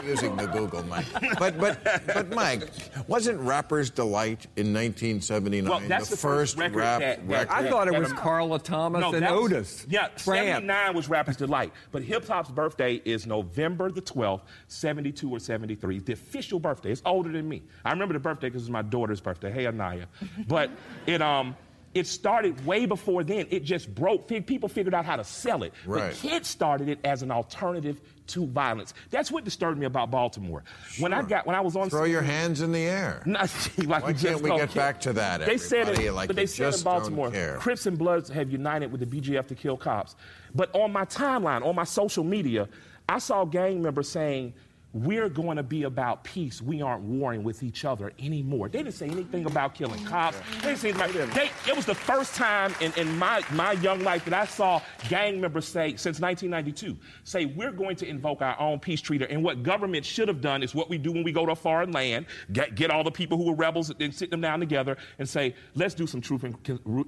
Using 0.04 0.36
the 0.36 0.50
Google 0.52 0.84
mic. 0.84 1.06
But 1.40 1.58
but 1.60 1.80
but 2.08 2.30
Mike, 2.34 2.70
wasn't 3.08 3.40
Rapper's 3.42 3.90
Delight 3.90 4.48
in 4.56 4.74
1979 4.74 5.70
Well, 5.70 5.80
that's 5.88 6.10
the 6.10 6.18
first 6.18 6.58
record 6.58 6.78
rap 6.78 7.00
that- 7.00 7.28
that- 7.28 7.50
record? 7.50 7.54
I 7.54 7.70
thought 7.70 7.88
it 7.88 7.98
was 7.98 8.10
I'm- 8.12 8.18
Carla 8.18 8.60
Thomas 8.60 9.04
and 9.14 9.22
was- 9.26 9.32
Otis. 9.32 9.86
Yeah, 9.90 10.08
Tramp. 10.10 10.48
79 10.66 10.94
was 10.96 11.10
Rapper's 11.10 11.38
Delight. 11.38 11.72
But 11.92 12.04
hip 12.04 12.28
hop's 12.28 12.50
birthday 12.52 13.02
is 13.06 13.26
November 13.28 13.92
the 13.92 14.02
12th, 14.02 14.42
72 14.68 15.30
or 15.30 15.40
73. 15.40 16.00
The 16.00 16.14
official 16.14 16.60
birthday. 16.60 16.92
It's 16.92 17.02
older 17.06 17.32
than 17.32 17.48
me. 17.48 17.64
I 17.86 17.92
remember 17.92 18.14
the 18.14 18.20
birthday 18.20 18.48
because 18.48 18.64
it 18.64 18.66
was 18.66 18.72
my 18.72 18.82
daughter's 18.82 19.22
birthday. 19.22 19.52
Hey, 19.52 19.68
Anaya. 19.68 20.06
But 20.48 20.72
it, 21.06 21.22
um, 21.22 21.56
it 21.98 22.06
started 22.06 22.64
way 22.66 22.86
before 22.86 23.24
then. 23.24 23.48
It 23.50 23.64
just 23.64 23.94
broke. 23.94 24.28
People 24.28 24.70
figured 24.70 24.94
out 24.94 25.04
how 25.06 25.16
to 25.16 25.24
sell 25.24 25.64
it. 25.64 25.74
Right. 25.86 26.12
But 26.12 26.16
kids 26.16 26.48
started 26.48 26.90
it 26.90 27.00
as 27.04 27.24
an 27.24 27.32
alternative 27.32 28.00
to 28.28 28.46
violence. 28.46 28.94
That's 29.10 29.32
what 29.32 29.44
disturbed 29.44 29.80
me 29.80 29.86
about 29.86 30.12
Baltimore. 30.12 30.64
When 31.00 31.14
I 31.14 31.24
got 31.24 31.48
when 31.48 31.56
I 31.56 31.62
was 31.62 31.76
on 31.76 31.90
Throw 31.90 32.04
your 32.04 32.22
hands 32.22 32.62
in 32.62 32.72
the 32.72 32.82
air. 32.82 33.24
Not, 33.26 33.50
like 33.78 34.04
Why 34.04 34.12
we 34.12 34.14
can't 34.14 34.42
we 34.42 34.50
get 34.52 34.70
care. 34.70 34.84
back 34.84 35.02
to 35.02 35.14
that, 35.14 35.46
They 35.46 35.58
said 35.58 35.88
it, 35.90 36.14
Like, 36.14 36.28
but 36.28 36.36
they 36.36 36.46
said 36.46 36.76
in 36.76 36.82
Baltimore. 36.84 37.32
Crips 37.58 37.86
and 37.88 37.98
Bloods 37.98 38.30
have 38.30 38.52
united 38.52 38.92
with 38.92 39.00
the 39.00 39.22
BGF 39.22 39.48
to 39.48 39.56
kill 39.56 39.78
cops. 39.78 40.16
But 40.54 40.70
on 40.76 40.92
my 40.92 41.06
timeline, 41.06 41.66
on 41.66 41.76
my 41.76 41.84
social 41.84 42.24
media, 42.24 42.68
I 43.10 43.20
saw 43.20 43.46
gang 43.46 43.82
members 43.82 44.10
saying, 44.10 44.54
"We're 44.94 45.30
going 45.30 45.58
to 45.58 45.64
be 45.64 45.84
about 45.84 46.24
peace. 46.24 46.62
We 46.62 46.82
aren't 46.82 47.04
warring 47.04 47.44
with 47.44 47.64
each 47.64 47.86
other 47.86 48.14
anymore." 48.20 48.70
They 48.70 48.80
didn't 48.80 48.96
say 48.96 49.08
anything 49.08 49.46
about 49.46 49.76
killing 49.76 50.04
cops. 50.06 50.38
They 50.62 50.70
didn't 50.70 50.78
say 50.80 50.90
anything 50.90 51.22
about, 51.22 51.36
they, 51.36 51.52
it 51.70 51.76
was 51.76 51.86
the 51.86 51.96
first 51.96 52.36
time 52.36 52.74
in, 52.82 52.94
in 52.98 53.18
my, 53.18 53.42
my 53.52 53.74
young 53.74 54.02
life 54.02 54.26
that 54.26 54.34
I 54.34 54.46
saw 54.46 54.82
gang 55.10 55.42
members 55.42 55.68
say, 55.68 55.96
since 55.96 56.20
1992, 56.20 56.98
say, 57.24 57.46
"We're 57.46 57.72
going 57.72 57.96
to 57.98 58.08
invoke 58.08 58.42
our 58.42 58.60
own 58.60 58.80
peace 58.80 59.02
treaty." 59.02 59.26
And 59.30 59.44
what 59.44 59.64
government 59.64 60.06
should 60.06 60.28
have 60.28 60.42
done 60.42 60.64
is 60.64 60.74
what 60.74 60.90
we 60.90 60.98
do 60.98 61.12
when 61.12 61.24
we 61.24 61.32
go 61.32 61.46
to 61.46 61.52
a 61.52 61.56
foreign 61.56 61.92
land: 61.92 62.26
get, 62.52 62.76
get 62.76 62.92
all 62.92 63.04
the 63.04 63.12
people 63.12 63.38
who 63.38 63.46
were 63.46 63.56
rebels 63.56 63.92
and 64.00 64.14
sit 64.14 64.32
them 64.32 64.42
down 64.42 64.60
together 64.60 64.98
and 65.20 65.28
say, 65.28 65.56
"Let's 65.76 65.94
do 65.94 66.08
some 66.08 66.22
truth 66.22 66.44
and 66.44 66.56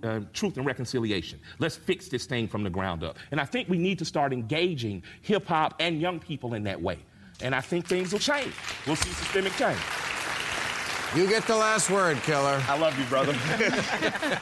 uh, 0.03 0.21
truth 0.33 0.57
and 0.57 0.65
reconciliation. 0.65 1.39
Let's 1.59 1.75
fix 1.75 2.07
this 2.07 2.25
thing 2.25 2.48
from 2.48 2.63
the 2.63 2.69
ground 2.69 3.03
up." 3.03 3.17
And 3.31 3.39
I 3.39 3.45
think 3.45 3.69
we 3.69 3.77
need 3.77 4.00
to 4.00 4.05
start 4.05 4.33
engaging 4.33 5.03
hip 5.21 5.45
hop 5.45 5.75
and 5.79 6.01
young 6.01 6.19
people 6.19 6.53
in 6.53 6.63
that 6.63 6.81
way. 6.81 7.00
And 7.41 7.55
I 7.55 7.62
think 7.62 7.86
things 7.88 8.12
will 8.12 8.19
change. 8.19 8.53
We'll 8.86 8.96
see 8.98 9.10
systemic 9.12 9.53
change. 9.53 9.79
You 11.15 11.27
get 11.27 11.43
the 11.48 11.55
last 11.55 11.89
word, 11.89 12.17
Killer. 12.24 12.62
I 12.67 12.77
love 12.77 12.98
you, 13.00 13.05
brother. 13.05 13.34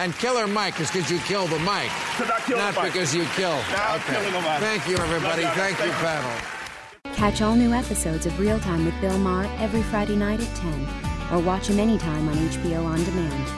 And 0.00 0.14
Killer 0.14 0.46
Mike 0.46 0.80
is 0.80 0.90
because 0.90 1.10
you 1.10 1.18
killed 1.20 1.50
the 1.50 1.58
mic. 1.58 1.90
'Cause 2.16 2.30
I 2.30 2.40
killed 2.46 2.58
Not 2.58 2.74
the 2.74 2.82
mic. 2.84 2.92
because 2.94 3.14
you 3.14 3.24
killed. 3.36 3.62
Nah, 3.70 3.92
I'm 3.94 4.00
killing 4.00 4.32
nobody. 4.32 4.64
Thank 4.64 4.88
you, 4.88 4.96
everybody. 4.96 5.42
Love. 5.42 5.52
Thank 5.54 5.78
you, 5.78 5.84
Thank 5.84 5.92
you. 5.92 6.06
panel. 6.08 7.14
Catch 7.14 7.42
all 7.42 7.54
new 7.54 7.74
episodes 7.74 8.24
of 8.24 8.40
Real 8.40 8.58
Time 8.60 8.86
with 8.86 8.98
Bill 9.02 9.18
Maher 9.18 9.44
every 9.58 9.82
Friday 9.82 10.16
night 10.16 10.40
at 10.40 10.56
10, 10.56 10.88
or 11.32 11.38
watch 11.40 11.66
him 11.66 11.78
anytime 11.78 12.26
on 12.30 12.36
HBO 12.48 12.82
On 12.86 13.04
Demand. 13.04 13.48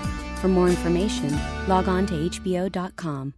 For 0.40 0.48
more 0.48 0.68
information, 0.68 1.38
log 1.68 1.86
on 1.86 2.06
to 2.06 2.14
HBO.com. 2.14 3.34